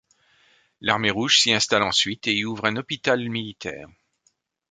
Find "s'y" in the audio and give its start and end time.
1.41-1.53